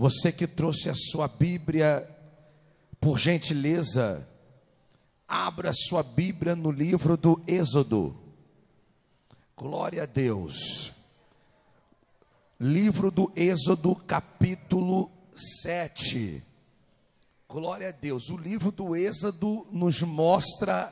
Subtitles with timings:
[0.00, 2.08] Você que trouxe a sua Bíblia,
[2.98, 4.26] por gentileza,
[5.28, 8.18] abra sua Bíblia no livro do Êxodo.
[9.54, 10.92] Glória a Deus.
[12.58, 16.42] Livro do Êxodo, capítulo 7.
[17.46, 18.30] Glória a Deus.
[18.30, 20.90] O livro do Êxodo nos mostra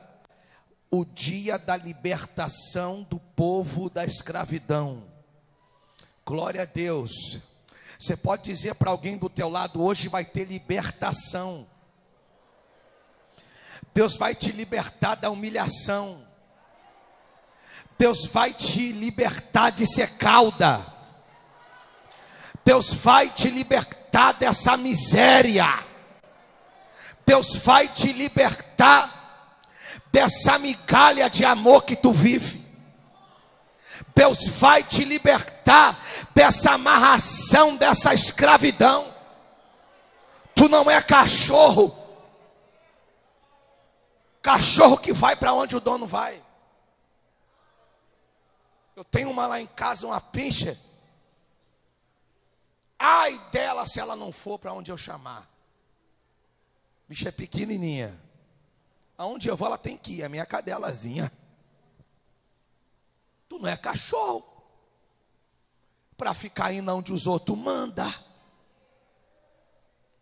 [0.91, 5.03] o dia da libertação do povo da escravidão.
[6.23, 7.48] Glória a Deus.
[7.99, 11.67] Você pode dizer para alguém do teu lado hoje vai ter libertação.
[13.93, 16.25] Deus vai te libertar da humilhação.
[17.97, 20.85] Deus vai te libertar de ser cauda.
[22.63, 25.67] Deus vai te libertar dessa miséria.
[27.25, 29.51] Deus vai te libertar
[30.09, 32.58] dessa migalha de amor que tu vive.
[34.19, 35.97] Deus vai te libertar
[36.35, 39.15] dessa amarração, dessa escravidão.
[40.53, 41.97] Tu não é cachorro.
[44.41, 46.43] Cachorro que vai para onde o dono vai.
[48.93, 50.77] Eu tenho uma lá em casa, uma pincha.
[52.99, 55.49] Ai dela se ela não for para onde eu chamar.
[57.07, 58.19] Bicha é pequenininha.
[59.17, 60.23] Aonde eu vou, ela tem que ir.
[60.25, 61.31] A minha cadelazinha.
[63.59, 64.43] Não é cachorro.
[66.15, 68.11] Para ficar indo onde os outros mandam.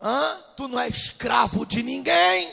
[0.02, 0.42] Hã?
[0.56, 2.52] Tu não é escravo de ninguém.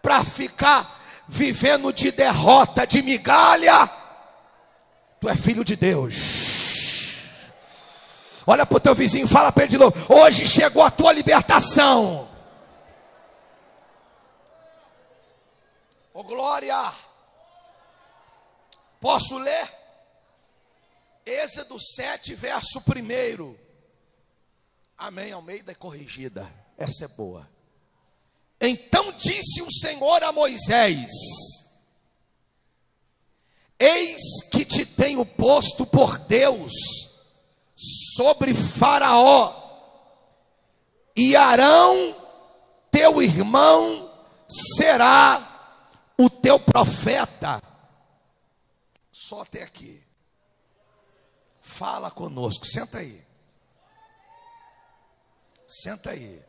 [0.00, 3.90] Para ficar vivendo de derrota, de migalha.
[5.20, 6.54] Tu é filho de Deus.
[8.46, 9.96] Olha para o teu vizinho, fala para ele de novo.
[10.12, 12.28] Hoje chegou a tua libertação.
[16.12, 17.03] Ô oh, glória!
[19.04, 19.70] Posso ler?
[21.26, 23.54] Êxodo 7, verso 1.
[24.96, 26.50] Amém, Almeida é corrigida.
[26.78, 27.46] Essa é boa.
[28.58, 31.10] Então disse o Senhor a Moisés:
[33.78, 36.72] Eis que te tenho posto por Deus
[38.16, 39.52] sobre Faraó,
[41.14, 42.16] e Arão,
[42.90, 44.10] teu irmão,
[44.48, 45.76] será
[46.16, 47.73] o teu profeta.
[49.26, 50.02] Só até aqui.
[51.62, 53.24] Fala conosco, senta aí.
[55.66, 56.42] Senta aí.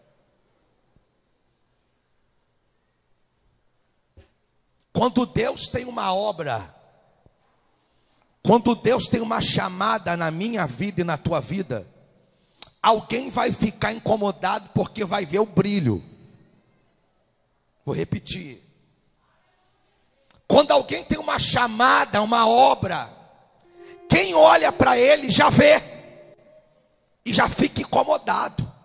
[4.91, 6.75] Quando Deus tem uma obra,
[8.44, 11.88] quando Deus tem uma chamada na minha vida e na tua vida,
[12.81, 16.03] alguém vai ficar incomodado porque vai ver o brilho.
[17.85, 18.65] Vou repetir.
[20.47, 23.09] Quando alguém tem uma chamada, uma obra,
[24.09, 25.81] quem olha para ele já vê
[27.25, 28.75] e já fica incomodado.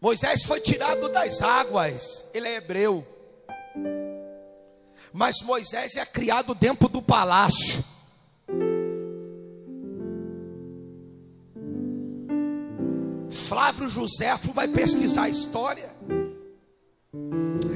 [0.00, 3.06] Moisés foi tirado das águas, ele é hebreu.
[5.12, 7.84] Mas Moisés é criado dentro do palácio.
[13.30, 15.90] Flávio Joséfo vai pesquisar a história.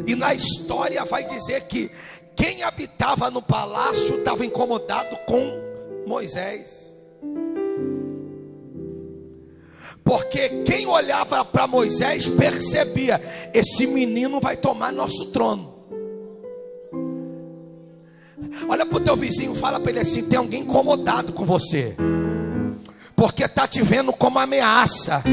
[0.07, 1.91] E na história vai dizer que
[2.37, 5.61] quem habitava no palácio estava incomodado com
[6.07, 6.85] Moisés.
[10.05, 13.21] Porque quem olhava para Moisés percebia:
[13.53, 15.75] esse menino vai tomar nosso trono.
[18.69, 21.97] Olha para o teu vizinho, fala para ele assim: tem alguém incomodado com você,
[23.17, 25.25] porque está te vendo como ameaça.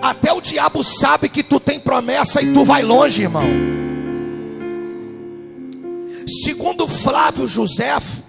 [0.00, 3.44] Até o diabo sabe que tu tem promessa e tu vai longe, irmão.
[6.44, 8.22] Segundo Flávio Joséfo,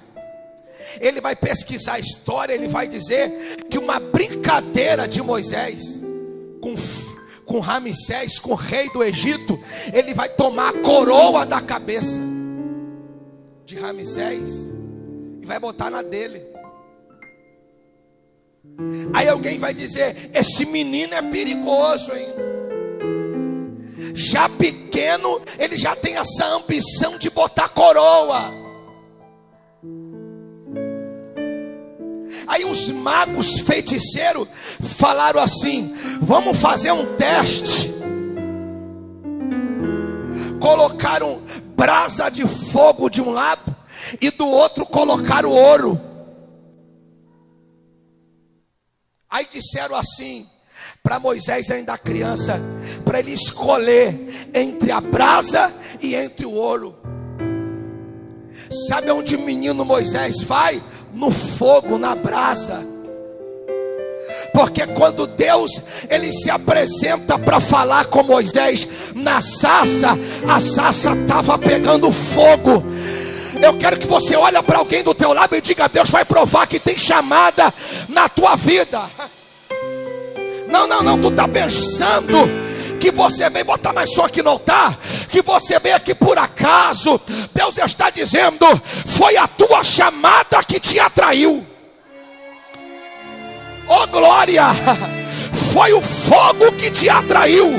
[1.01, 6.01] ele vai pesquisar a história, ele vai dizer que uma brincadeira de Moisés
[6.61, 6.73] com,
[7.45, 9.59] com Ramsés, com o rei do Egito,
[9.93, 12.19] ele vai tomar a coroa da cabeça
[13.65, 14.71] de Ramsés
[15.41, 16.48] e vai botar na dele.
[19.13, 22.27] Aí alguém vai dizer: esse menino é perigoso, hein?
[24.13, 28.53] Já pequeno, ele já tem essa ambição de botar coroa.
[32.47, 34.47] Aí os magos feiticeiros
[34.97, 37.93] falaram assim: vamos fazer um teste.
[40.59, 41.41] Colocaram
[41.75, 43.75] brasa de fogo de um lado
[44.19, 46.08] e do outro colocaram ouro.
[49.29, 50.47] Aí disseram assim
[51.03, 52.59] para Moisés, ainda criança,
[53.03, 56.97] para ele escolher entre a brasa e entre o ouro.
[58.87, 60.81] Sabe onde o menino Moisés vai?
[61.13, 62.85] no fogo, na brasa.
[64.53, 65.71] Porque quando Deus
[66.09, 70.17] ele se apresenta para falar com Moisés na sassa,
[70.47, 72.83] a sassa estava pegando fogo.
[73.61, 76.67] Eu quero que você olhe para alguém do teu lado e diga: Deus vai provar
[76.67, 77.73] que tem chamada
[78.07, 79.01] na tua vida.
[80.69, 82.37] Não, não, não, tu está pensando
[82.99, 84.97] que você vem botar mais só aqui no altar,
[85.29, 87.19] que você vem aqui por acaso.
[87.53, 88.65] Deus está dizendo:
[89.05, 91.65] foi a tua chamada que te atraiu.
[93.87, 94.65] Oh glória!
[95.73, 97.71] Foi o fogo que te atraiu.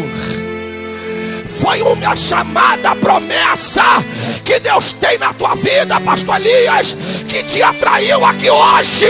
[1.50, 3.82] Foi uma chamada, promessa
[4.44, 6.97] que Deus tem na tua vida, Pastor Elias,
[7.29, 9.06] que te atraiu aqui hoje.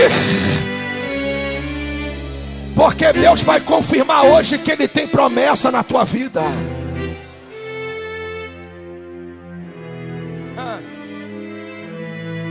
[2.75, 6.41] Porque Deus vai confirmar hoje que Ele tem promessa na tua vida.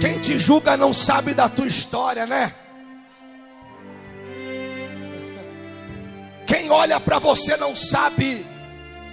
[0.01, 2.53] Quem te julga não sabe da tua história, né?
[6.47, 8.47] Quem olha para você não sabe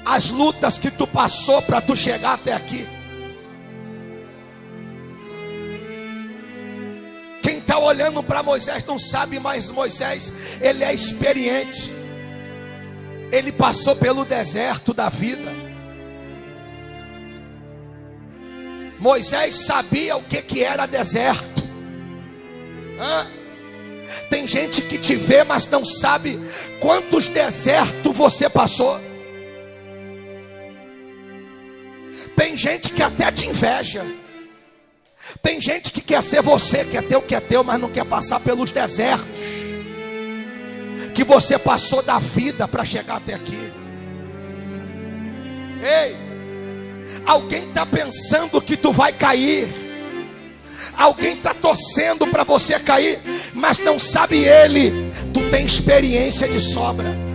[0.07, 2.87] as lutas que tu passou para tu chegar até aqui.
[7.41, 10.31] Quem está olhando para Moisés não sabe, mas Moisés,
[10.61, 11.93] ele é experiente.
[13.33, 15.51] Ele passou pelo deserto da vida.
[18.97, 21.63] Moisés sabia o que, que era deserto.
[22.97, 23.27] Hã?
[24.29, 26.39] Tem gente que te vê, mas não sabe
[26.79, 29.06] quantos desertos você passou.
[32.57, 34.03] Tem gente que até te inveja.
[35.43, 38.03] Tem gente que quer ser você, quer ter o que é teu, mas não quer
[38.03, 39.43] passar pelos desertos
[41.13, 43.71] que você passou da vida para chegar até aqui.
[45.83, 46.15] Ei,
[47.27, 49.67] alguém está pensando que tu vai cair.
[50.97, 53.19] Alguém está torcendo para você cair,
[53.53, 55.11] mas não sabe ele.
[55.31, 57.26] Tu tem experiência de sobra.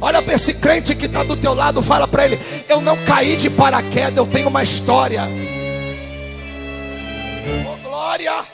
[0.00, 3.36] Olha para esse crente que está do teu lado, fala para ele: Eu não caí
[3.36, 5.22] de paraquedas, eu tenho uma história
[8.08, 8.44] glória.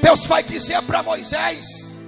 [0.00, 2.00] Deus vai dizer para Moisés,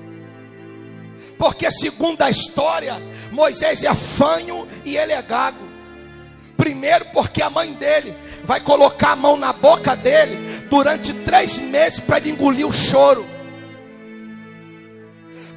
[1.37, 2.95] porque segundo a história,
[3.33, 5.69] Moisés é fanho e ele é gago.
[6.57, 8.15] Primeiro, porque a mãe dele
[8.45, 13.27] vai colocar a mão na boca dele durante três meses para ele engolir o choro.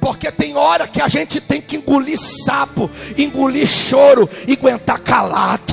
[0.00, 5.72] Porque tem hora que a gente tem que engolir sapo, engolir choro e aguentar calado.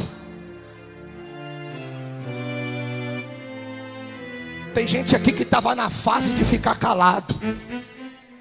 [4.74, 7.36] Tem gente aqui que estava na fase de ficar calado,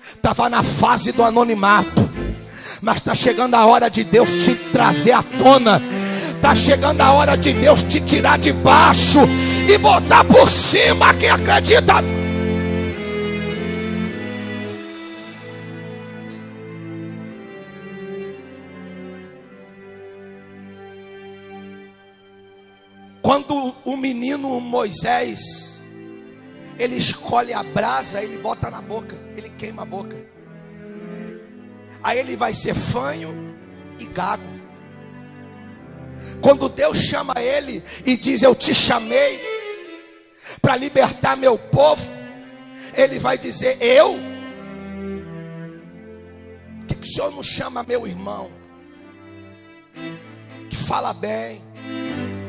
[0.00, 2.08] estava na fase do anonimato,
[2.80, 5.82] mas está chegando a hora de Deus te trazer à tona,
[6.36, 9.18] está chegando a hora de Deus te tirar de baixo
[9.70, 11.94] e botar por cima quem acredita.
[23.22, 25.82] Quando o menino Moisés,
[26.76, 30.16] ele escolhe a brasa, ele bota na boca, ele queima a boca.
[32.02, 33.56] Aí ele vai ser fanho
[34.00, 34.42] e gago.
[36.40, 39.49] Quando Deus chama ele e diz: Eu te chamei
[40.60, 42.02] para libertar meu povo,
[42.94, 44.18] ele vai dizer: Eu?
[46.86, 48.50] Que, que o senhor não chama meu irmão?
[50.68, 51.70] Que fala bem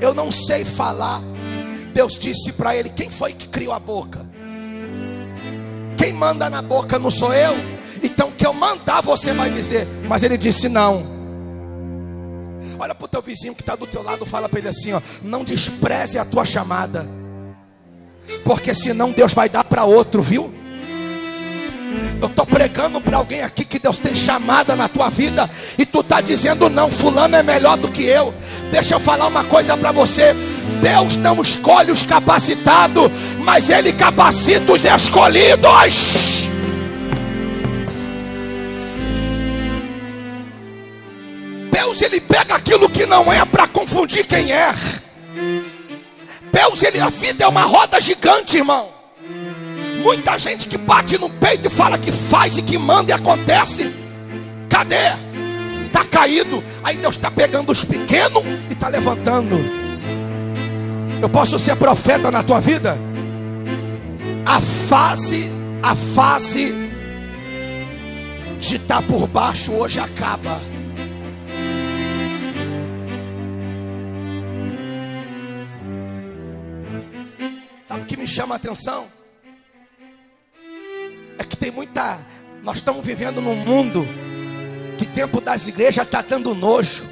[0.01, 1.21] eu não sei falar.
[1.93, 4.25] Deus disse para ele: Quem foi que criou a boca?
[5.97, 7.55] Quem manda na boca não sou eu.
[8.01, 9.87] Então, que eu mandar, você vai dizer.
[10.09, 11.05] Mas ele disse: Não.
[12.79, 15.01] Olha para o teu vizinho que está do teu lado, fala para ele assim: ó,
[15.21, 17.07] Não despreze a tua chamada,
[18.43, 20.53] porque senão Deus vai dar para outro, viu?
[22.21, 26.01] Eu estou pregando para alguém aqui que Deus tem chamada na tua vida e tu
[26.01, 28.33] está dizendo não, fulano é melhor do que eu.
[28.71, 30.35] Deixa eu falar uma coisa para você.
[30.81, 36.49] Deus não escolhe os capacitados, mas Ele capacita os escolhidos.
[41.71, 44.73] Deus ele pega aquilo que não é para confundir quem é.
[46.51, 48.89] Deus ele a vida é uma roda gigante, irmão.
[50.03, 53.93] Muita gente que bate no peito e fala que faz e que manda e acontece.
[54.69, 54.95] Cadê?
[55.87, 56.63] Está caído.
[56.83, 59.59] Aí Deus está pegando os pequenos e está levantando.
[61.21, 62.97] Eu posso ser profeta na tua vida?
[64.43, 65.51] A fase,
[65.83, 66.73] a fase
[68.59, 70.59] de estar tá por baixo hoje acaba.
[78.31, 79.07] Chama a atenção?
[81.37, 82.19] É que tem muita.
[82.63, 84.07] Nós estamos vivendo num mundo
[84.97, 87.09] que tempo das igrejas está dando nojo.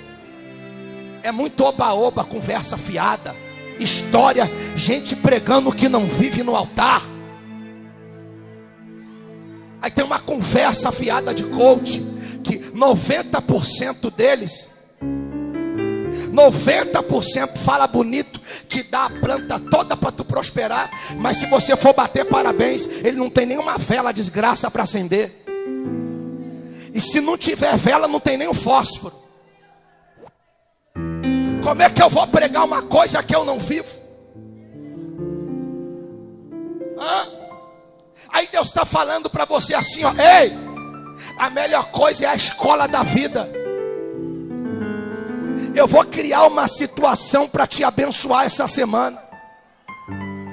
[1.21, 3.35] É muito oba-oba, conversa fiada,
[3.77, 7.01] história, gente pregando que não vive no altar.
[9.81, 12.01] Aí tem uma conversa fiada de coach,
[12.43, 14.79] que 90% deles
[16.29, 21.91] 90% fala bonito, te dá a planta toda para tu prosperar, mas se você for
[21.91, 25.43] bater parabéns, ele não tem nenhuma vela desgraça para acender.
[26.93, 29.15] E se não tiver vela, não tem nem o fósforo.
[31.63, 33.89] Como é que eu vou pregar uma coisa que eu não vivo?
[36.99, 37.27] Hã?
[38.31, 40.53] Aí Deus está falando para você assim, ó, ei,
[41.39, 43.49] a melhor coisa é a escola da vida.
[45.79, 49.17] Eu vou criar uma situação para te abençoar essa semana.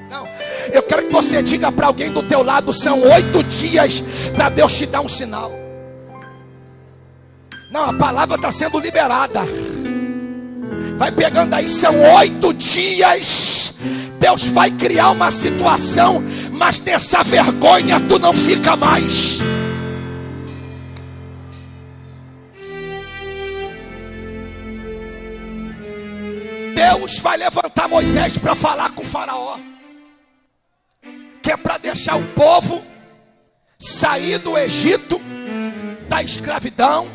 [0.09, 0.25] Não,
[0.71, 4.01] eu quero que você diga para alguém do teu lado: são oito dias
[4.33, 5.51] para Deus te dar um sinal.
[7.69, 9.41] Não, a palavra está sendo liberada.
[10.95, 13.77] Vai pegando aí, são oito dias.
[14.21, 19.39] Deus vai criar uma situação, mas dessa vergonha tu não fica mais.
[26.87, 29.59] Deus vai levantar Moisés para falar com Faraó,
[31.43, 32.81] que é para deixar o povo
[33.77, 35.19] sair do Egito,
[36.07, 37.09] da escravidão,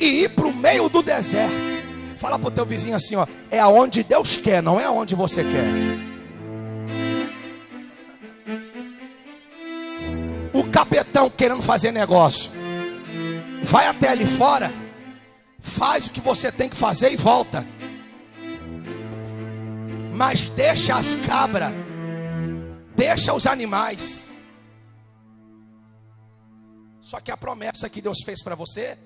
[0.00, 1.54] e ir para o meio do deserto.
[2.18, 5.44] Fala para o teu vizinho assim: ó, é aonde Deus quer, não é aonde você
[5.44, 5.66] quer.
[10.52, 12.50] O capetão querendo fazer negócio,
[13.62, 14.72] vai até ali fora,
[15.60, 17.64] faz o que você tem que fazer e volta
[20.16, 21.72] mas deixa as cabras,
[22.96, 24.30] deixa os animais.
[27.02, 28.96] Só que a promessa que Deus fez para você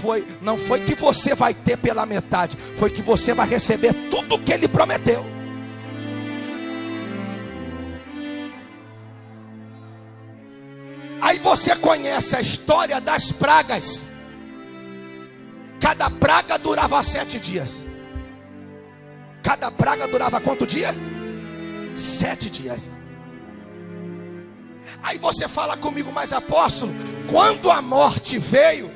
[0.00, 4.38] foi não foi que você vai ter pela metade, foi que você vai receber tudo
[4.38, 5.24] que ele prometeu.
[11.20, 14.08] Aí você conhece a história das pragas.
[15.80, 17.85] Cada praga durava sete dias.
[19.46, 20.92] Cada praga durava quanto dia?
[21.94, 22.90] Sete dias.
[25.04, 26.92] Aí você fala comigo, mas apóstolo,
[27.30, 28.90] quando a morte veio,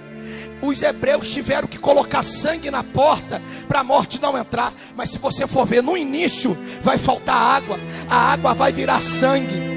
[0.61, 4.75] os hebreus tiveram que colocar sangue na porta para a morte não entrar.
[4.97, 7.79] Mas se você for ver no início, vai faltar água,
[8.09, 9.71] a água vai virar sangue.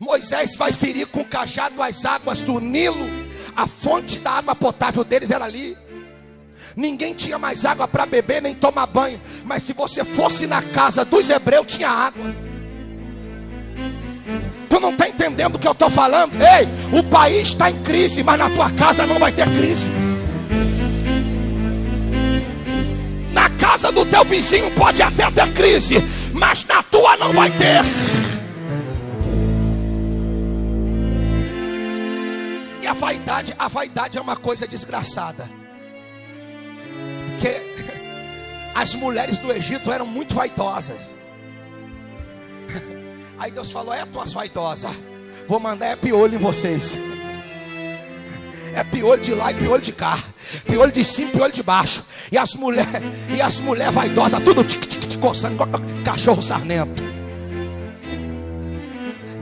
[0.00, 3.08] Moisés vai ferir com cajado as águas do Nilo,
[3.54, 5.83] a fonte da água potável deles era ali.
[6.76, 9.20] Ninguém tinha mais água para beber nem tomar banho.
[9.44, 12.34] Mas se você fosse na casa dos hebreus, tinha água.
[14.68, 16.34] Tu não está entendendo o que eu estou falando?
[16.34, 19.92] Ei, o país está em crise, mas na tua casa não vai ter crise.
[23.32, 27.82] Na casa do teu vizinho pode até ter crise, mas na tua não vai ter.
[32.82, 35.63] E a vaidade, a vaidade é uma coisa desgraçada.
[37.44, 37.60] Porque
[38.74, 41.14] as mulheres do Egito eram muito vaidosas.
[43.38, 44.92] Aí Deus falou: É tuas vaidosas,
[45.46, 46.98] vou mandar é piolho em vocês.
[48.76, 50.18] É piolho de lá e piolho de cá.
[50.66, 52.04] Piolho de cima, piolho de baixo.
[52.32, 52.90] E as mulheres,
[53.32, 55.56] e as mulheres vaidosas, tudo tic, tic, tic, coçando,
[56.04, 57.14] cachorro sarnento.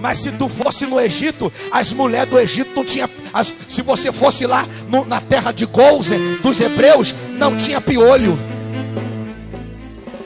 [0.03, 3.09] Mas se tu fosse no Egito, as mulheres do Egito não tinha.
[3.33, 8.39] As, se você fosse lá no, na terra de Golzen, dos hebreus, não tinha piolho.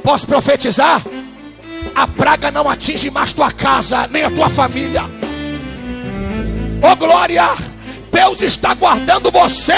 [0.03, 1.03] Posso profetizar?
[1.95, 5.03] A praga não atinge mais tua casa, nem a tua família.
[6.83, 7.45] Oh glória!
[8.13, 9.73] Deus está guardando você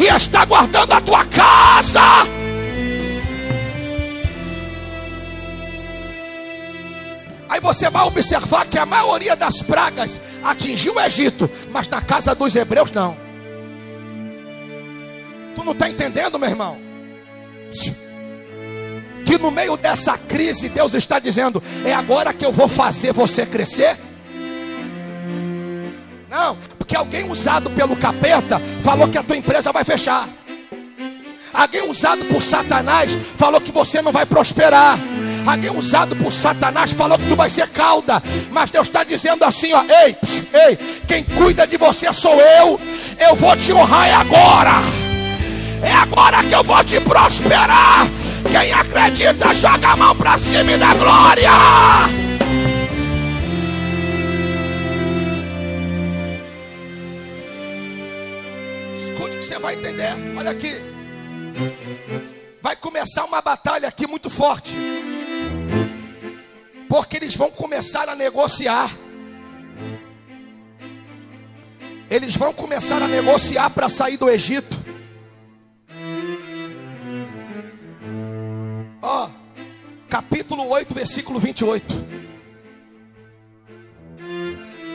[0.00, 2.00] e está guardando a tua casa.
[7.48, 12.34] Aí você vai observar que a maioria das pragas atingiu o Egito, mas na casa
[12.34, 13.27] dos hebreus não.
[15.68, 16.78] Não está entendendo, meu irmão?
[19.26, 23.44] Que no meio dessa crise Deus está dizendo: é agora que eu vou fazer você
[23.44, 23.98] crescer.
[26.30, 30.26] Não, porque alguém usado pelo capeta falou que a tua empresa vai fechar.
[31.52, 34.98] Alguém usado por Satanás falou que você não vai prosperar.
[35.46, 38.22] Alguém usado por Satanás falou que tu vai ser cauda.
[38.50, 40.16] Mas Deus está dizendo assim: ó, ei,
[40.66, 42.80] ei, quem cuida de você sou eu.
[43.20, 45.07] Eu vou te honrar agora.
[45.82, 48.06] É agora que eu vou te prosperar.
[48.50, 51.50] Quem acredita, joga a mão para cima e dá glória.
[58.96, 60.14] Escute que você vai entender.
[60.36, 60.74] Olha aqui.
[62.62, 64.76] Vai começar uma batalha aqui muito forte.
[66.88, 68.90] Porque eles vão começar a negociar.
[72.10, 74.77] Eles vão começar a negociar para sair do Egito.
[79.00, 79.30] Ó, oh,
[80.08, 81.84] capítulo 8, versículo 28.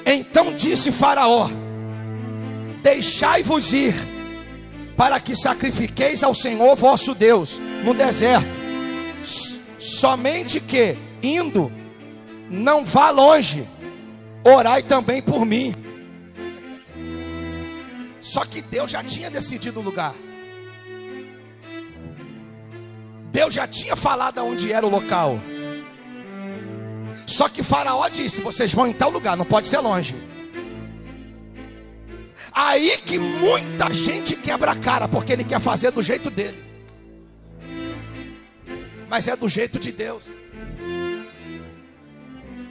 [0.05, 1.49] Então disse Faraó:
[2.81, 3.95] Deixai-vos ir,
[4.97, 8.61] para que sacrifiqueis ao Senhor vosso Deus no deserto.
[9.79, 11.71] Somente que, indo,
[12.49, 13.67] não vá longe,
[14.43, 15.73] orai também por mim.
[18.19, 20.13] Só que Deus já tinha decidido o lugar.
[23.33, 25.39] Deus já tinha falado aonde era o local.
[27.25, 30.15] Só que Faraó disse: vocês vão em tal lugar, não pode ser longe.
[32.51, 36.63] Aí que muita gente quebra a cara, porque ele quer fazer do jeito dele.
[39.09, 40.25] Mas é do jeito de Deus.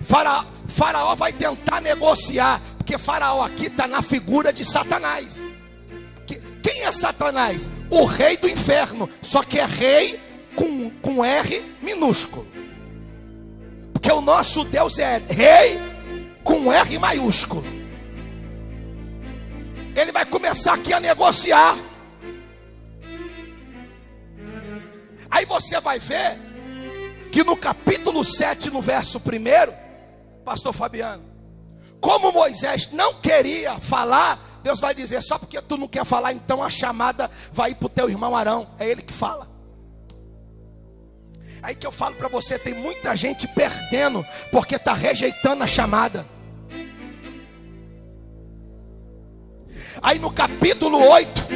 [0.00, 5.42] Faraó, faraó vai tentar negociar, porque Faraó aqui está na figura de Satanás.
[6.62, 7.68] Quem é Satanás?
[7.90, 10.20] O rei do inferno, só que é rei
[10.56, 12.46] com, com R minúsculo.
[13.92, 15.80] Porque o nosso Deus é rei
[16.42, 17.64] com R maiúsculo.
[19.94, 21.76] Ele vai começar aqui a negociar.
[25.30, 26.38] Aí você vai ver
[27.30, 31.24] que no capítulo 7, no verso 1, pastor Fabiano,
[32.00, 36.62] como Moisés não queria falar, Deus vai dizer: só porque tu não quer falar, então
[36.62, 39.51] a chamada vai para o teu irmão Arão, é ele que fala.
[41.62, 46.26] Aí que eu falo para você: tem muita gente perdendo, porque está rejeitando a chamada.
[50.02, 51.48] Aí no capítulo 8,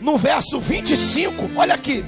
[0.00, 2.04] no verso 25, olha aqui.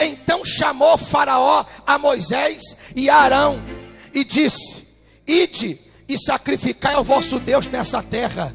[0.00, 3.60] Então chamou Faraó a Moisés e a Arão
[4.14, 4.86] e disse:
[5.26, 8.54] Ide e sacrificai ao vosso Deus nessa terra.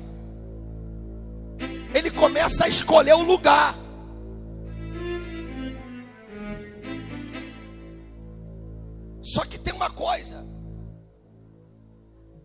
[1.93, 3.82] Ele começa a escolher o lugar.
[9.23, 10.45] Só que tem uma coisa: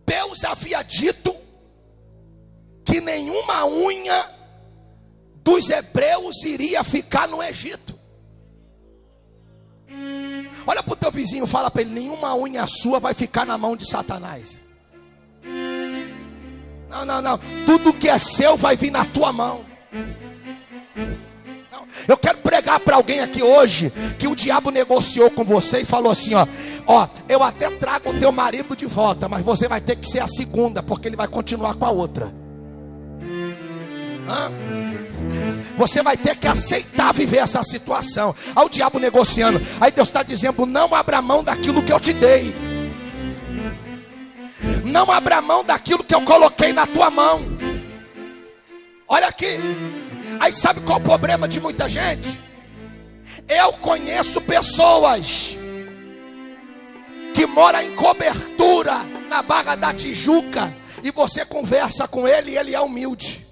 [0.05, 1.35] Deus havia dito
[2.85, 4.25] que nenhuma unha
[5.43, 7.99] dos hebreus iria ficar no Egito.
[10.65, 13.75] Olha para o teu vizinho, fala para ele: nenhuma unha sua vai ficar na mão
[13.75, 14.61] de Satanás.
[16.89, 17.39] Não, não, não.
[17.65, 19.65] Tudo que é seu vai vir na tua mão.
[22.07, 26.11] Eu quero pregar para alguém aqui hoje que o diabo negociou com você e falou
[26.11, 26.47] assim: ó,
[26.85, 30.19] ó, eu até trago o teu marido de volta, mas você vai ter que ser
[30.19, 32.33] a segunda, porque ele vai continuar com a outra.
[34.27, 34.51] Hã?
[35.75, 38.35] Você vai ter que aceitar viver essa situação.
[38.55, 39.61] Aí o diabo negociando.
[39.79, 42.55] Aí Deus está dizendo: não abra mão daquilo que eu te dei.
[44.83, 47.41] Não abra mão daquilo que eu coloquei na tua mão.
[49.07, 49.59] Olha aqui.
[50.39, 52.39] Aí sabe qual é o problema de muita gente?
[53.47, 55.57] Eu conheço pessoas
[57.33, 58.93] que moram em cobertura
[59.29, 60.73] na Barra da Tijuca
[61.03, 63.47] e você conversa com ele e ele é humilde.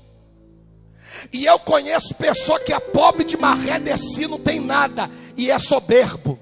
[1.33, 5.49] E eu conheço pessoa que é pobre de maré de si, não tem nada e
[5.51, 6.39] é soberbo.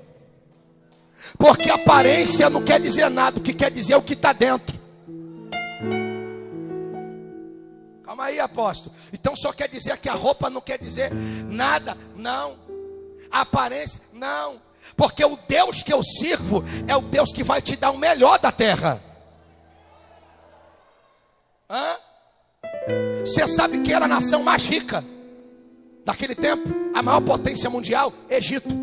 [1.38, 4.85] Porque aparência não quer dizer nada, o que quer dizer é o que está dentro.
[8.16, 8.96] Calma aí, apóstolo.
[9.12, 11.12] Então só quer dizer que a roupa não quer dizer
[11.50, 11.98] nada.
[12.16, 12.58] Não.
[13.30, 14.62] A aparência, não.
[14.96, 18.40] Porque o Deus que eu sirvo é o Deus que vai te dar o melhor
[18.40, 19.04] da terra.
[21.70, 21.98] Hã?
[23.20, 25.04] Você sabe que era a nação mais rica
[26.06, 26.70] daquele tempo?
[26.94, 28.14] A maior potência mundial?
[28.30, 28.74] Egito.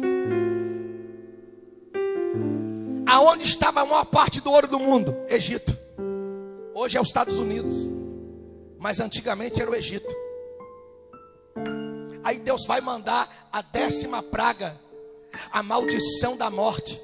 [3.07, 5.17] Aonde estava a maior parte do ouro do mundo?
[5.27, 5.75] Egito.
[6.75, 8.02] Hoje é os Estados Unidos.
[8.83, 10.13] Mas antigamente era o Egito.
[12.25, 14.77] Aí Deus vai mandar a décima praga,
[15.53, 17.01] a maldição da morte,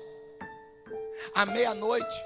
[1.32, 2.16] à meia-noite.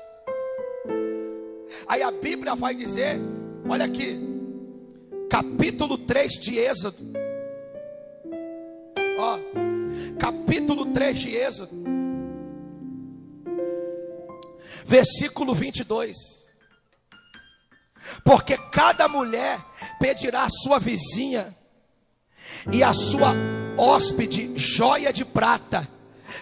[1.86, 3.18] Aí a Bíblia vai dizer:
[3.68, 4.18] olha aqui,
[5.28, 7.12] capítulo 3 de Êxodo.
[9.18, 9.38] Ó,
[10.18, 11.76] capítulo 3 de Êxodo,
[14.86, 16.16] versículo 22.
[18.24, 19.60] Porque cada mulher
[20.00, 21.54] pedirá à sua vizinha
[22.72, 23.34] e à sua
[23.76, 25.86] hóspede joia de prata,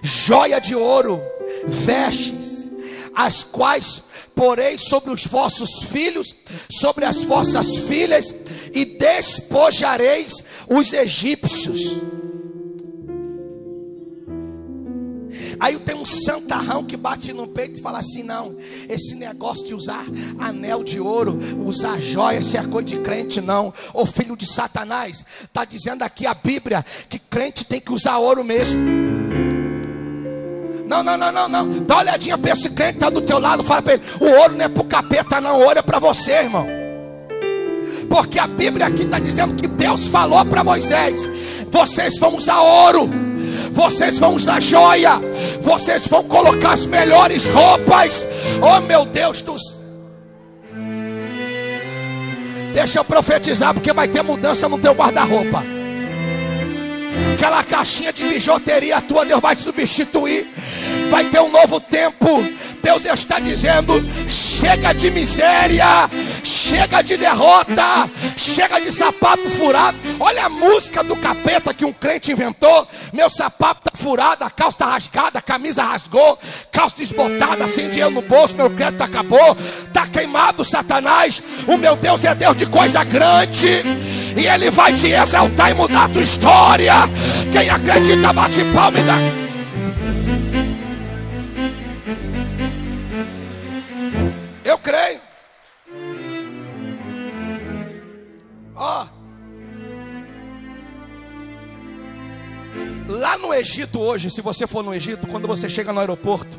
[0.03, 1.21] joia de ouro,
[1.67, 2.71] vestes,
[3.15, 6.35] as quais porei sobre os vossos filhos,
[6.71, 8.35] sobre as vossas filhas,
[8.73, 10.33] e despojareis
[10.69, 11.99] os egípcios.
[15.61, 18.57] Aí tem um santarrão que bate no peito e fala assim: não,
[18.89, 20.07] esse negócio de usar
[20.39, 23.73] anel de ouro, usar joia, se é coisa de crente, não.
[23.93, 28.43] Ô filho de Satanás, está dizendo aqui a Bíblia que crente tem que usar ouro
[28.43, 28.81] mesmo.
[30.87, 31.85] Não, não, não, não, não.
[31.85, 34.25] Dá uma olhadinha para esse crente que está do teu lado, fala para ele: o
[34.25, 36.67] ouro não é para o capeta, não, o ouro é para você, irmão.
[38.09, 41.29] Porque a Bíblia aqui está dizendo que Deus falou para Moisés:
[41.71, 43.30] vocês vão usar ouro
[43.71, 45.21] vocês vão usar joia,
[45.63, 48.27] vocês vão colocar as melhores roupas.
[48.61, 49.57] Oh meu Deus do.
[52.73, 55.63] Deixa eu profetizar, porque vai ter mudança no teu guarda-roupa.
[57.35, 60.47] Aquela caixinha de bijuteria tua, Deus vai substituir.
[61.11, 62.43] Vai ter um novo tempo.
[62.83, 66.09] Deus está dizendo: chega de miséria,
[66.45, 69.99] chega de derrota, chega de sapato furado.
[70.19, 72.87] Olha a música do capeta que um crente inventou.
[73.13, 76.39] Meu sapato está furado, a calça está rasgada, a camisa rasgou,
[76.71, 79.57] calça desbotada, sem dinheiro no bolso, meu crédito acabou.
[79.59, 81.43] Está queimado, Satanás.
[81.67, 83.83] O meu Deus é Deus de coisa grande.
[84.37, 86.95] E Ele vai te exaltar e mudar a tua história.
[87.53, 89.50] Quem acredita, bate palma e dá.
[94.71, 95.21] Eu creio.
[98.77, 99.07] Ó.
[103.09, 106.57] Lá no Egito hoje, se você for no Egito, quando você chega no aeroporto,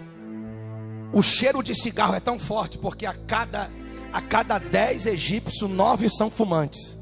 [1.13, 3.71] o cheiro de cigarro é tão forte porque a cada
[4.11, 6.97] a cada dez egípcios, nove são fumantes.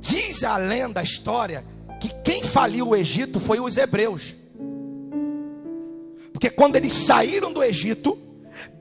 [0.00, 1.62] Diz a lenda, a história,
[2.00, 4.45] que quem faliu o Egito foi os hebreus.
[6.36, 8.18] Porque quando eles saíram do Egito,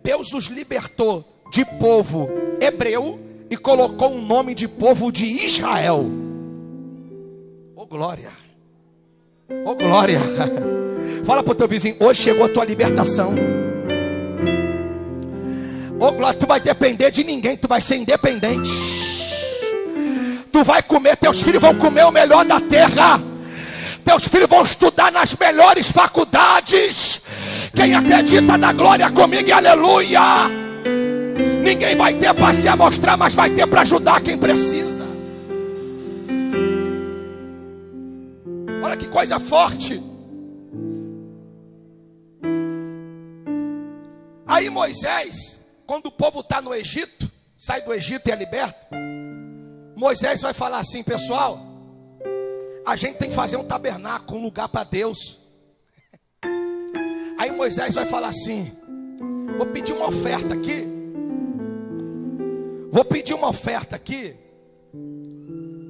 [0.04, 3.18] Deus os libertou de povo hebreu
[3.50, 6.06] e colocou o nome de povo de Israel.
[7.74, 8.30] Oh glória!
[9.64, 10.20] Oh glória!
[11.26, 13.34] Fala para o teu vizinho, hoje chegou a tua libertação.
[15.98, 18.70] Oh glória, tu vai depender de ninguém, tu vai ser independente.
[20.52, 23.18] Tu vai comer, teus filhos vão comer o melhor da terra.
[24.04, 27.24] Teus filhos vão estudar nas melhores faculdades.
[27.76, 30.22] Quem acredita na glória comigo, aleluia.
[31.62, 35.04] Ninguém vai ter para se amostrar, mas vai ter para ajudar quem precisa.
[38.82, 40.02] Olha que coisa forte.
[44.48, 48.86] Aí Moisés, quando o povo está no Egito, sai do Egito e é liberto.
[49.96, 51.60] Moisés vai falar assim, pessoal.
[52.86, 55.45] A gente tem que fazer um tabernáculo, um lugar para Deus.
[57.38, 58.72] Aí Moisés vai falar assim:
[59.58, 60.88] Vou pedir uma oferta aqui.
[62.92, 64.34] Vou pedir uma oferta aqui.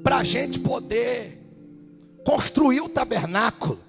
[0.04, 1.42] Para a gente poder
[2.24, 3.80] construir o tabernáculo.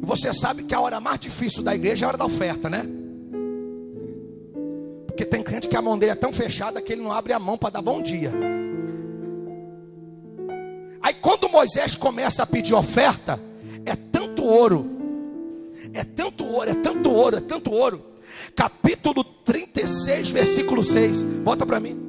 [0.00, 2.84] Você sabe que a hora mais difícil da igreja é a hora da oferta, né?
[5.06, 7.38] Porque tem crente que a mão dele é tão fechada que ele não abre a
[7.38, 8.32] mão para dar bom dia.
[11.02, 13.40] Aí quando Moisés começa a pedir oferta,
[13.84, 14.97] é tanto ouro
[15.94, 18.02] é tanto ouro, é tanto ouro, é tanto ouro.
[18.54, 21.22] Capítulo 36, versículo 6.
[21.22, 22.08] Bota para mim.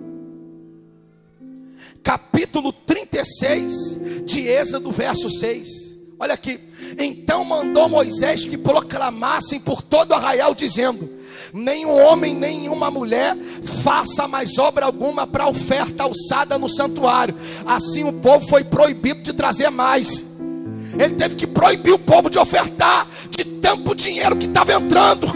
[2.04, 5.90] Capítulo 36 de Êxodo, verso 6.
[6.20, 6.60] Olha aqui.
[6.98, 11.10] Então mandou Moisés que proclamassem por todo o arraial, dizendo:
[11.54, 13.36] Nenhum homem, nenhuma mulher
[13.84, 17.36] faça mais obra alguma para oferta alçada no santuário.
[17.66, 20.29] Assim o povo foi proibido de trazer mais.
[20.98, 25.28] Ele teve que proibir o povo de ofertar de tanto dinheiro que estava entrando.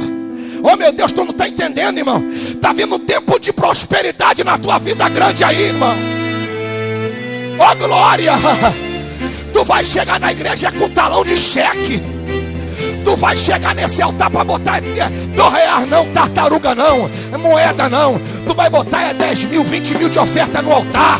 [0.64, 2.24] Oh meu Deus, tu não está entendendo, irmão?
[2.32, 5.96] Está vindo um tempo de prosperidade na tua vida grande aí, irmão.
[7.60, 8.34] Oh glória!
[9.54, 12.02] Tu vai chegar na igreja com talão de cheque.
[13.06, 18.20] Tu vai chegar nesse altar para botar do real não, tartaruga não, moeda não.
[18.48, 21.20] Tu vai botar é 10 mil, 20 mil de oferta no altar.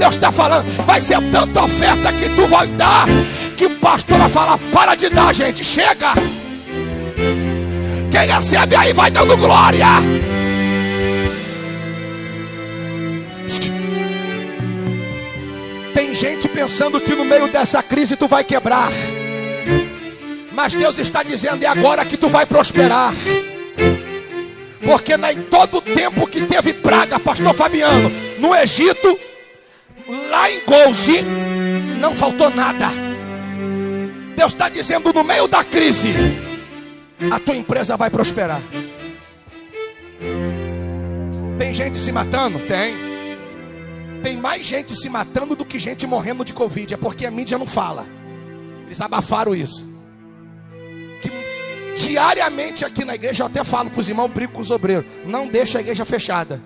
[0.00, 3.06] Deus está falando, vai ser tanta oferta que tu vai dar,
[3.54, 6.14] que o pastor vai falar: para de dar, gente, chega.
[8.10, 9.86] Quem recebe aí vai dando glória.
[15.94, 18.90] Tem gente pensando que no meio dessa crise tu vai quebrar.
[20.50, 23.12] Mas Deus está dizendo: é agora que tu vai prosperar.
[24.82, 29.20] Porque em todo o tempo que teve praga, pastor Fabiano, no Egito,
[30.30, 31.22] lá em Golzi,
[32.00, 32.88] Não faltou nada.
[34.36, 36.14] Deus está dizendo no meio da crise,
[37.30, 38.60] a tua empresa vai prosperar.
[41.58, 42.58] Tem gente se matando?
[42.60, 42.94] Tem.
[44.22, 46.94] Tem mais gente se matando do que gente morrendo de Covid.
[46.94, 48.06] É porque a mídia não fala.
[48.86, 49.88] Eles abafaram isso.
[51.20, 51.30] Que
[51.96, 55.04] diariamente aqui na igreja eu até falo para os irmãos, brigo com os obreiros.
[55.26, 56.62] Não deixa a igreja fechada.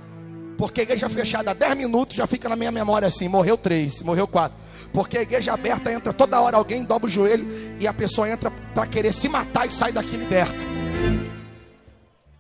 [0.57, 4.27] Porque igreja fechada há 10 minutos já fica na minha memória assim: morreu três, morreu
[4.27, 4.57] quatro.
[4.93, 8.51] Porque a igreja aberta entra toda hora alguém dobra o joelho e a pessoa entra
[8.51, 10.65] para querer se matar e sai daqui liberto.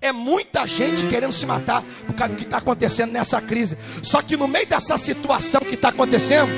[0.00, 3.76] É muita gente querendo se matar por causa do que está acontecendo nessa crise.
[4.02, 6.52] Só que no meio dessa situação que está acontecendo,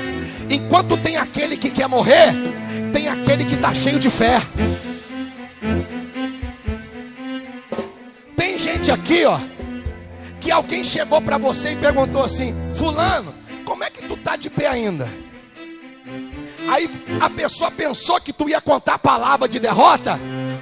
[0.49, 2.33] enquanto tem aquele que quer morrer,
[2.91, 4.41] tem aquele que está cheio de fé.
[8.35, 9.39] Tem gente aqui, ó,
[10.47, 14.49] que alguém chegou para você e perguntou assim: Fulano, como é que tu tá de
[14.49, 15.11] pé ainda?
[16.69, 20.17] Aí a pessoa pensou que tu ia contar a palavra de derrota,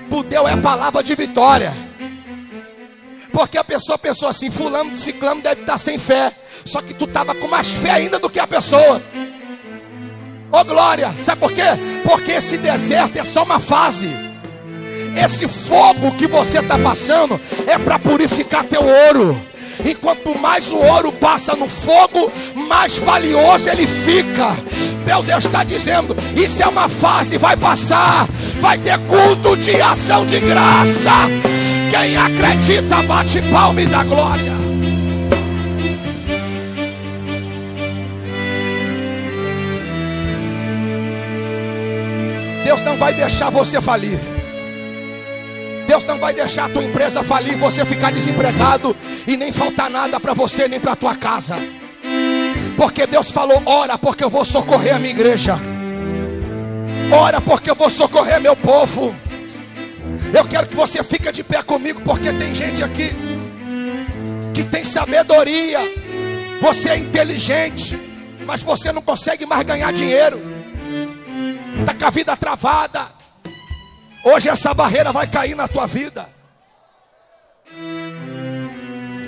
[0.10, 1.72] tu deu é palavra de vitória.
[3.32, 6.34] Porque a pessoa pensou assim: Fulano de Ciclano deve estar sem fé.
[6.66, 9.00] Só que tu estava com mais fé ainda do que a pessoa.
[10.52, 11.62] Ô oh, glória, sabe por quê?
[12.04, 14.10] Porque esse deserto é só uma fase.
[15.16, 19.40] Esse fogo que você está passando é para purificar teu ouro.
[19.84, 24.56] E quanto mais o ouro passa no fogo, mais valioso ele fica.
[25.06, 28.28] Deus está dizendo: Isso é uma fase, vai passar.
[28.60, 31.12] Vai ter culto de ação de graça.
[31.90, 34.54] Quem acredita, bate palma e glória.
[42.64, 44.35] Deus não vai deixar você falir.
[45.96, 48.94] Deus não vai deixar a tua empresa falir, você ficar desempregado
[49.26, 51.56] e nem faltar nada para você nem para tua casa.
[52.76, 55.58] Porque Deus falou: "Ora, porque eu vou socorrer a minha igreja.
[57.10, 59.16] Ora, porque eu vou socorrer meu povo."
[60.34, 63.16] Eu quero que você fique de pé comigo, porque tem gente aqui
[64.54, 65.80] que tem sabedoria.
[66.60, 67.98] Você é inteligente,
[68.46, 70.42] mas você não consegue mais ganhar dinheiro.
[71.80, 73.15] Está com a vida travada.
[74.28, 76.28] Hoje essa barreira vai cair na tua vida.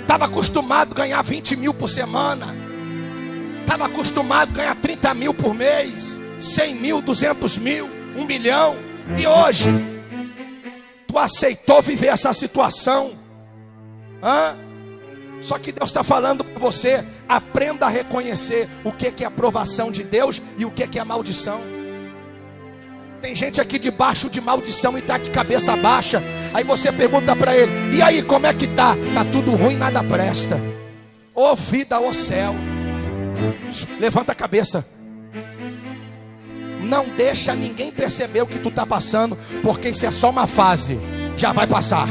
[0.00, 2.52] Estava acostumado a ganhar 20 mil por semana.
[3.60, 6.18] Estava acostumado a ganhar 30 mil por mês.
[6.40, 8.76] 100 mil, 200 mil, 1 milhão.
[9.16, 9.68] E hoje,
[11.06, 13.12] tu aceitou viver essa situação.
[14.20, 14.56] Hã?
[15.40, 20.02] Só que Deus está falando para você: aprenda a reconhecer o que é aprovação de
[20.02, 21.77] Deus e o que é maldição.
[23.20, 26.22] Tem gente aqui debaixo de maldição e está de cabeça baixa.
[26.54, 28.96] Aí você pergunta para ele: E aí, como é que tá?
[29.12, 30.60] Tá tudo ruim, nada presta.
[31.34, 32.54] Ô vida, ô céu.
[33.98, 34.86] Levanta a cabeça.
[36.80, 40.98] Não deixa ninguém perceber o que tu está passando, porque isso é só uma fase.
[41.36, 42.08] Já vai passar.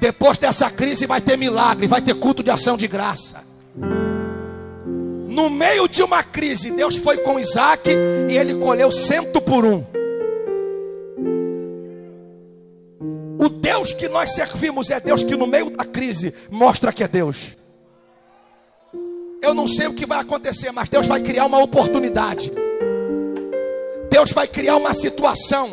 [0.00, 3.47] Depois dessa crise vai ter milagre, vai ter culto de ação de graça
[5.38, 7.88] no meio de uma crise, Deus foi com Isaac
[8.28, 9.84] e ele colheu cento por um.
[13.38, 17.08] O Deus que nós servimos é Deus que no meio da crise mostra que é
[17.08, 17.56] Deus.
[19.40, 22.50] Eu não sei o que vai acontecer, mas Deus vai criar uma oportunidade.
[24.10, 25.70] Deus vai criar uma situação.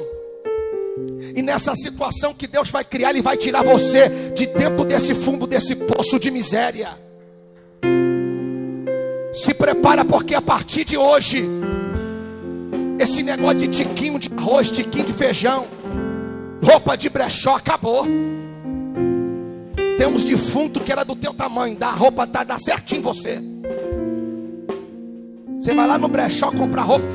[1.36, 5.48] E nessa situação que Deus vai criar, Ele vai tirar você de dentro desse fundo,
[5.48, 7.05] desse poço de miséria.
[9.36, 11.46] Se prepara porque a partir de hoje
[12.98, 15.68] esse negócio de tiquinho de arroz, tiquinho de feijão,
[16.64, 18.08] roupa de brechó acabou.
[19.98, 23.42] Temos defunto que era do teu tamanho, dá roupa, dá, dá certinho você.
[25.60, 27.06] Você vai lá no brechó comprar roupa,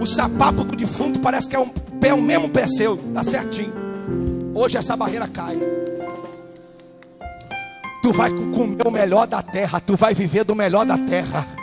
[0.00, 3.72] o sapato do defunto parece que é um pé, o mesmo pé seu, dá certinho.
[4.54, 5.58] Hoje essa barreira cai.
[8.02, 11.57] Tu vai comer o melhor da terra, tu vai viver do melhor da terra.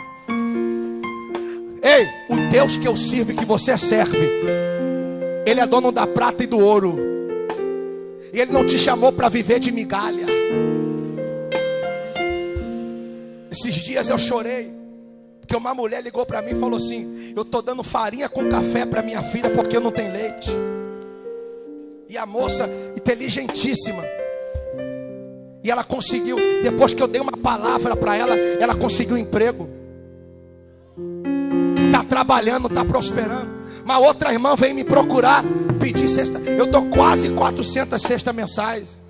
[1.86, 4.18] Ei, o Deus que eu sirvo e que você serve,
[5.46, 6.98] Ele é dono da prata e do ouro.
[8.32, 10.26] E Ele não te chamou para viver de migalha.
[13.52, 14.68] Esses dias eu chorei.
[15.40, 18.84] Porque uma mulher ligou para mim e falou assim: Eu estou dando farinha com café
[18.84, 20.50] para minha filha porque não tem leite.
[22.08, 24.02] E a moça, inteligentíssima.
[25.62, 29.85] E ela conseguiu, depois que eu dei uma palavra para ela, ela conseguiu um emprego
[31.96, 33.56] está trabalhando, está prosperando.
[33.84, 35.42] Uma outra irmã veio me procurar,
[35.80, 36.38] pedir cesta.
[36.38, 39.00] Eu dou quase 400 cestas mensais.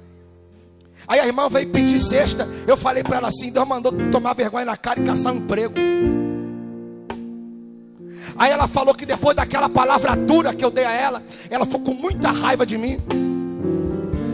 [1.09, 2.49] Aí a irmã veio pedir cesta.
[2.67, 5.75] Eu falei para ela assim: Deus mandou tomar vergonha na cara e caçar um emprego.
[8.37, 11.81] Aí ela falou que depois daquela palavra dura que eu dei a ela, ela ficou
[11.81, 12.99] com muita raiva de mim.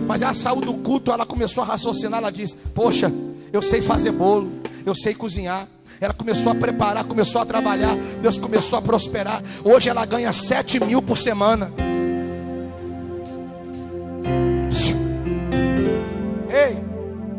[0.08, 3.12] Mas ela saiu do culto, ela começou a raciocinar, ela disse: Poxa,
[3.52, 4.50] eu sei fazer bolo,
[4.84, 5.68] eu sei cozinhar.
[6.02, 9.40] Ela começou a preparar, começou a trabalhar, Deus começou a prosperar.
[9.62, 11.72] Hoje ela ganha sete mil por semana.
[16.50, 16.76] Ei,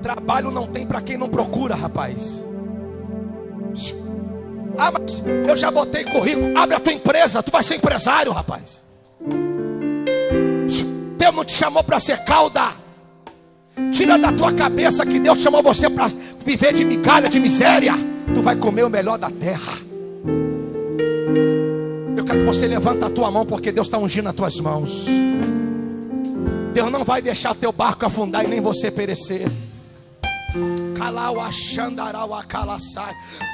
[0.02, 2.47] trabalho não tem para quem não procura, rapaz.
[4.78, 6.58] Ah, mas eu já botei currículo.
[6.58, 8.82] Abre a tua empresa, tu vai ser empresário, rapaz.
[11.17, 12.71] Deus não te chamou para ser cauda.
[13.91, 16.08] Tira da tua cabeça que Deus chamou você para
[16.45, 18.12] viver de migalha, de miséria.
[18.44, 19.74] Vai comer o melhor da terra.
[22.18, 25.06] Eu quero que você levanta a tua mão, porque Deus está ungindo as tuas mãos.
[26.74, 29.48] Deus não vai deixar teu barco afundar e nem você perecer.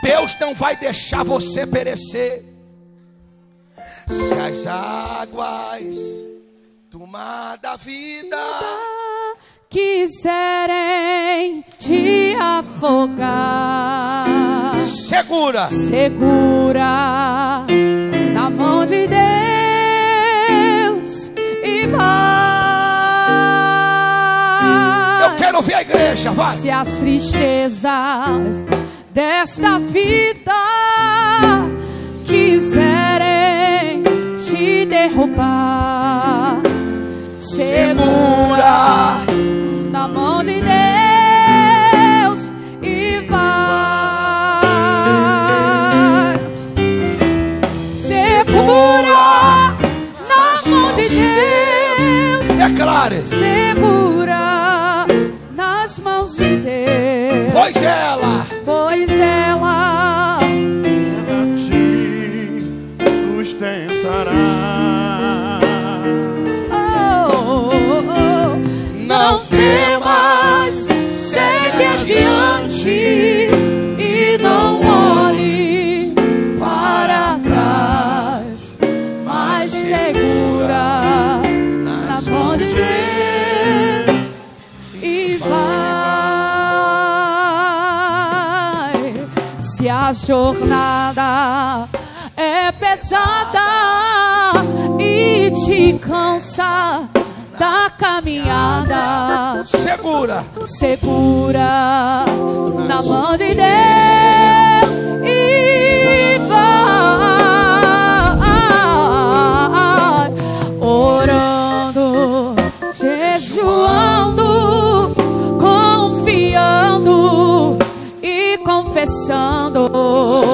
[0.04, 2.44] Deus não vai deixar você perecer.
[4.10, 5.96] Se as águas
[6.90, 8.38] tomar da vida
[9.70, 14.09] quiserem te afogar,
[14.82, 17.66] segura, segura
[18.34, 19.20] na mão de Deus
[21.64, 22.00] e vai.
[25.26, 26.58] Eu quero ver a igreja, vai.
[26.58, 28.66] Se as tristezas
[29.12, 30.54] desta vida
[32.26, 34.04] quiserem
[34.42, 36.62] te derrubar,
[37.38, 38.49] segura
[52.80, 55.06] Declare, Segura
[55.54, 57.52] nas mãos de Deus.
[57.52, 58.48] pois ela.
[58.64, 60.40] Pois ela ela
[61.58, 62.64] te
[63.36, 64.32] sustentará.
[66.72, 68.56] oh, oh, oh,
[69.06, 73.39] não temas, segue adiante
[90.10, 91.88] a jornada
[92.36, 93.60] é pesada
[95.00, 97.08] e te cansa
[97.60, 102.26] da caminhada, segura, segura
[102.88, 104.69] na mão de Deus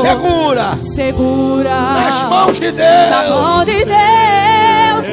[0.02, 3.30] segura Segura nas mãos de na Deus.
[3.42, 5.06] mão de Deus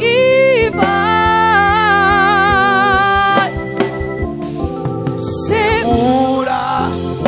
[0.00, 0.92] e vai.
[5.18, 6.60] Segura Segura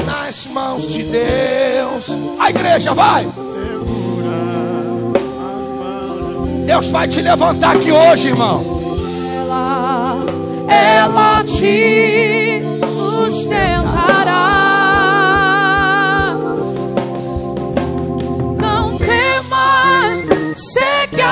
[0.07, 2.19] nas mãos de Deus.
[2.39, 3.27] A igreja vai.
[6.67, 8.65] Deus vai te levantar aqui hoje, irmão.
[9.37, 10.17] ela,
[10.69, 14.54] ela te sustentará.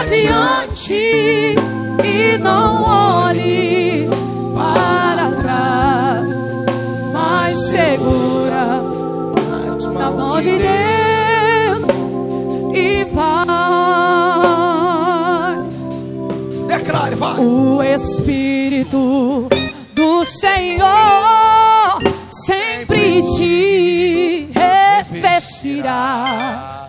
[0.00, 1.54] Adiante
[2.02, 4.08] e não olhe
[4.54, 6.26] para trás,
[7.12, 8.82] mas segura
[9.92, 11.82] na mão de Deus
[12.74, 13.52] e vai.
[16.66, 17.38] Declare, vai.
[17.38, 19.48] O Espírito
[19.94, 20.88] do Senhor
[22.30, 24.48] sempre te
[25.10, 26.88] revestirá.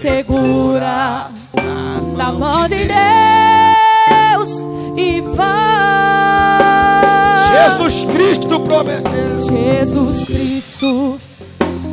[0.00, 1.30] Segura
[2.18, 4.50] na mão de Deus
[4.96, 5.46] e vai.
[7.52, 9.38] Jesus Cristo prometeu.
[9.38, 11.18] Jesus Cristo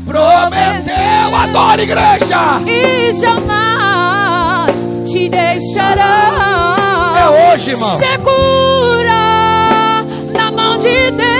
[0.05, 1.35] Prometeu.
[1.43, 2.59] Adora, igreja.
[2.65, 7.13] e jamais te deixará.
[7.17, 7.97] É hoje, irmão.
[7.97, 9.13] Segura
[10.35, 11.34] na mão de Deus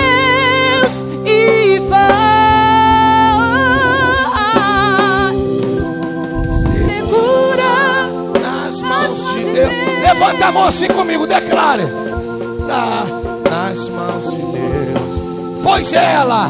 [10.25, 11.27] Levanta a mão assim comigo.
[11.27, 11.83] Declare.
[12.67, 13.05] Tá
[13.47, 15.21] nas mãos de Deus.
[15.63, 16.49] Pois ela.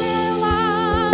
[0.00, 1.10] ela,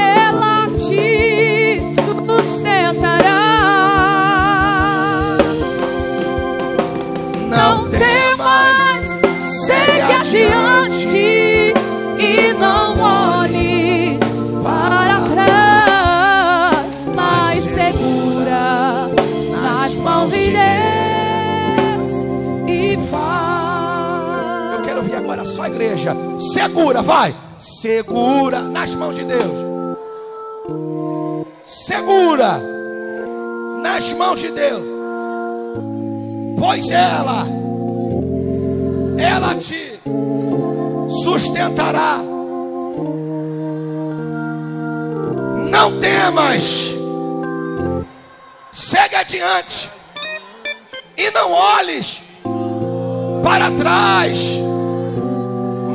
[0.00, 3.42] ela te sustentará.
[7.50, 9.20] Não temas,
[9.66, 11.25] segue adiante
[25.46, 26.16] quero ouvir agora só a igreja.
[26.38, 27.34] Segura, vai.
[27.58, 29.66] Segura nas mãos de Deus.
[31.62, 32.60] Segura
[33.82, 34.82] nas mãos de Deus.
[36.58, 37.46] Pois ela,
[39.18, 40.00] ela te
[41.22, 42.20] sustentará.
[45.70, 46.94] Não temas.
[48.72, 49.90] Segue adiante.
[51.16, 52.20] E não olhes
[53.42, 54.65] para trás.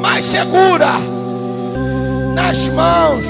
[0.01, 0.93] Mas segura
[2.33, 3.23] nas mãos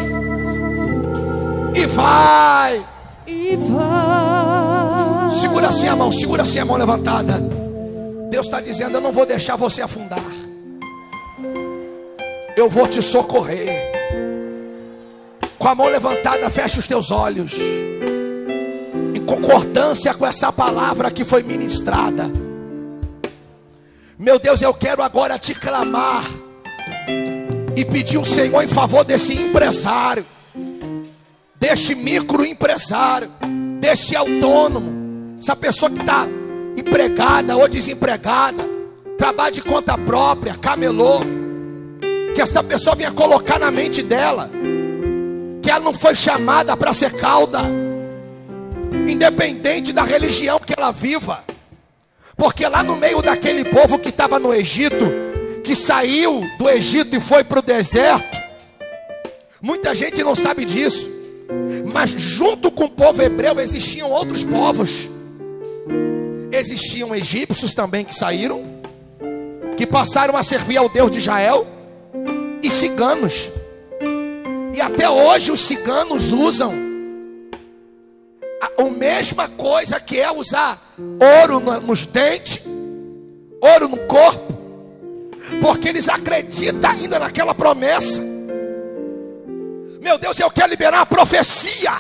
[1.76, 2.86] e vai.
[3.28, 5.30] E vai.
[5.40, 7.40] Segura assim a mão, segura assim a mão levantada.
[8.30, 10.24] Deus está dizendo: Eu não vou deixar você afundar.
[12.56, 13.92] Eu vou te socorrer.
[15.58, 17.54] Com a mão levantada, fecha os teus olhos.
[19.14, 22.32] Em concordância com essa palavra que foi ministrada.
[24.18, 26.24] Meu Deus, eu quero agora te clamar
[27.76, 30.26] e pedir o Senhor em favor desse empresário,
[31.56, 33.30] deste microempresário,
[33.80, 36.28] deste autônomo, essa pessoa que está
[36.78, 38.64] empregada ou desempregada,
[39.18, 41.22] trabalha de conta própria, camelô,
[42.34, 44.50] que essa pessoa venha colocar na mente dela
[45.62, 47.60] que ela não foi chamada para ser cauda,
[49.08, 51.44] independente da religião que ela viva,
[52.36, 55.06] porque lá no meio daquele povo que estava no Egito,
[55.64, 58.38] que saiu do Egito e foi para o deserto,
[59.62, 61.10] muita gente não sabe disso,
[61.94, 65.10] mas junto com o povo hebreu existiam outros povos,
[66.52, 68.64] existiam egípcios também que saíram,
[69.78, 71.66] que passaram a servir ao Deus de Israel,
[72.64, 73.50] e ciganos.
[74.76, 76.74] E até hoje os ciganos usam
[78.62, 80.96] a, a mesma coisa que é usar
[81.42, 82.64] ouro no- nos dentes,
[83.60, 84.54] ouro no corpo,
[85.60, 88.22] porque eles acreditam ainda naquela promessa.
[90.02, 91.92] Meu Deus, eu quero liberar a profecia.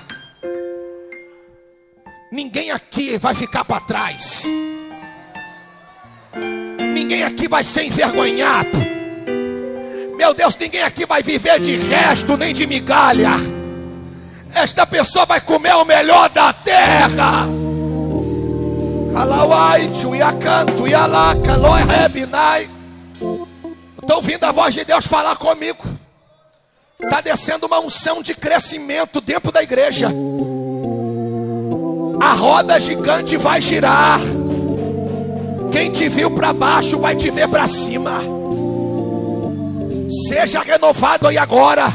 [2.32, 4.45] Ninguém aqui vai ficar para trás.
[6.93, 8.78] Ninguém aqui vai ser envergonhado.
[10.16, 13.36] Meu Deus, ninguém aqui vai viver de resto nem de migalha.
[14.54, 17.47] Esta pessoa vai comer o melhor da terra.
[19.16, 22.80] Alawai, Chuyakanto, Yalaka, Loi Rebinai.
[24.12, 25.86] Estou ouvindo a voz de Deus falar comigo.
[27.01, 30.09] Está descendo uma unção de crescimento dentro da igreja.
[32.22, 34.20] A roda gigante vai girar.
[35.72, 38.20] Quem te viu para baixo vai te ver para cima.
[40.28, 41.86] Seja renovado aí agora.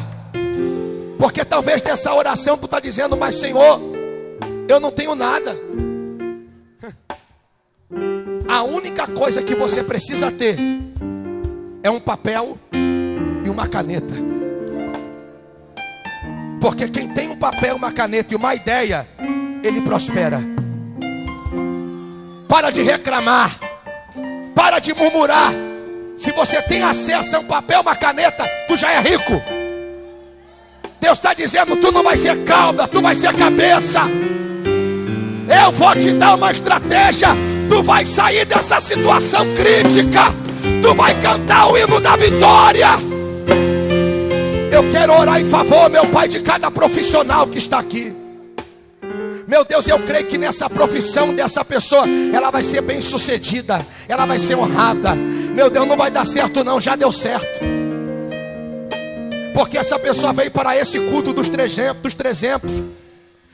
[1.19, 3.79] Porque talvez nessa oração tu está dizendo, mas Senhor,
[4.67, 5.55] eu não tenho nada.
[8.49, 10.57] A única coisa que você precisa ter
[11.87, 12.59] é um papel
[13.45, 14.13] e uma caneta.
[16.61, 19.07] Porque quem tem um papel, uma caneta e uma ideia,
[19.63, 20.43] ele prospera.
[22.49, 23.57] Para de reclamar.
[24.53, 25.53] Para de murmurar.
[26.17, 29.41] Se você tem acesso a um papel, uma caneta, tu já é rico.
[31.01, 34.01] Deus está dizendo: tu não vai ser cauda, tu vai ser cabeça.
[35.65, 37.29] Eu vou te dar uma estratégia.
[37.69, 40.46] Tu vai sair dessa situação crítica.
[40.83, 42.89] Tu vai cantar o hino da vitória.
[44.71, 48.15] Eu quero orar em favor, meu Pai, de cada profissional que está aqui.
[49.47, 54.27] Meu Deus, eu creio que nessa profissão dessa pessoa, ela vai ser bem sucedida, ela
[54.27, 55.15] vai ser honrada.
[55.15, 57.61] Meu Deus, não vai dar certo, não, já deu certo.
[59.55, 62.83] Porque essa pessoa veio para esse culto dos 300, dos 300.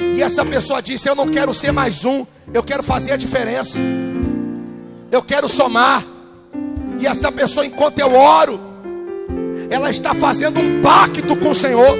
[0.01, 3.79] E essa pessoa disse: Eu não quero ser mais um, eu quero fazer a diferença.
[5.11, 6.03] Eu quero somar.
[7.03, 8.61] E essa pessoa, enquanto eu oro,
[9.69, 11.99] ela está fazendo um pacto com o Senhor.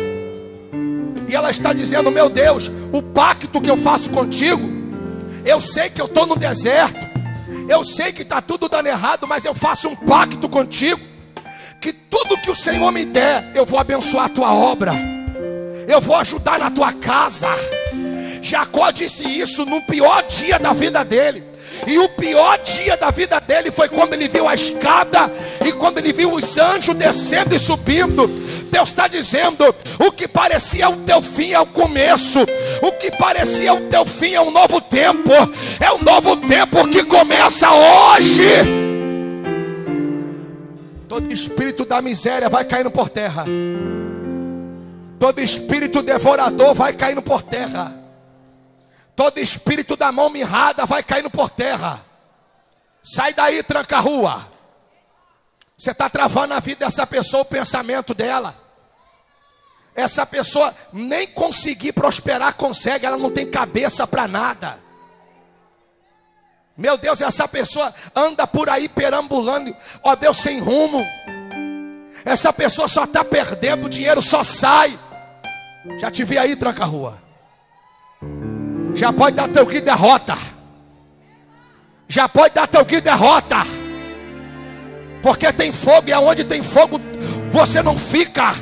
[1.29, 4.63] E ela está dizendo: Meu Deus, o pacto que eu faço contigo,
[5.45, 7.05] eu sei que eu estou no deserto,
[7.69, 11.01] eu sei que está tudo dando errado, mas eu faço um pacto contigo.
[11.81, 14.93] Que tudo que o Senhor me der, eu vou abençoar a tua obra,
[15.89, 17.49] eu vou ajudar na tua casa.
[18.41, 21.52] Jacó disse isso no pior dia da vida dele.
[21.87, 25.31] E o pior dia da vida dele foi quando ele viu a escada
[25.65, 28.29] e quando ele viu os anjos descendo e subindo.
[28.71, 29.65] Deus está dizendo:
[29.99, 32.41] o que parecia o teu fim é o começo,
[32.81, 35.33] o que parecia o teu fim é um novo tempo,
[35.81, 38.49] é um novo tempo que começa hoje.
[41.09, 43.45] Todo espírito da miséria vai caindo por terra,
[45.19, 48.02] todo espírito devorador vai caindo por terra.
[49.15, 52.05] Todo espírito da mão mirrada vai caindo por terra.
[53.03, 54.49] Sai daí, tranca a rua.
[55.77, 58.57] Você está travando a vida dessa pessoa, o pensamento dela.
[59.95, 64.79] Essa pessoa nem conseguir prosperar consegue, ela não tem cabeça para nada.
[66.77, 71.05] Meu Deus, essa pessoa anda por aí perambulando, ó Deus, sem rumo.
[72.25, 74.99] Essa pessoa só está perdendo dinheiro, só sai.
[75.99, 77.22] Já te vi aí, tranca a rua.
[78.95, 80.37] Já pode dar teu que derrota.
[82.09, 83.57] Já pode dar teu que derrota.
[85.23, 87.01] Porque tem fogo e aonde tem fogo
[87.51, 88.55] você não fica.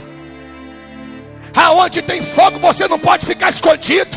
[1.55, 4.17] Aonde tem fogo você não pode ficar escondido.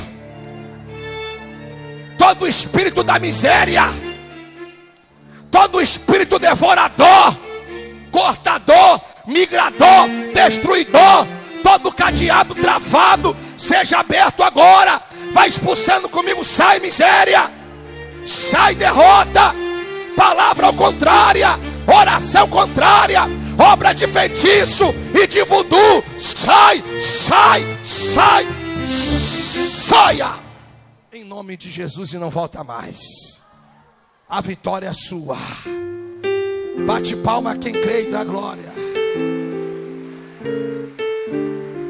[2.18, 3.84] Todo espírito da miséria,
[5.50, 7.36] todo espírito devorador,
[8.12, 11.28] cortador, migrador, destruidor,
[11.64, 15.02] todo cadeado travado, seja aberto agora.
[15.34, 17.52] Vai expulsando comigo, sai miséria,
[18.24, 19.54] sai derrota,
[20.16, 21.50] palavra ao contrária,
[21.88, 23.22] oração contrária,
[23.58, 26.04] obra de feitiço e de voodoo.
[26.20, 28.46] Sai, sai, sai,
[28.86, 30.36] saia.
[31.12, 33.42] Em nome de Jesus e não volta mais.
[34.30, 35.38] A vitória é sua.
[36.86, 38.72] Bate palma quem crê e dá glória.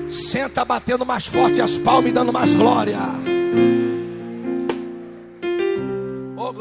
[0.08, 3.00] Senta batendo mais forte as palmas e dando mais glória.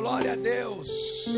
[0.03, 1.29] Glória a Deus.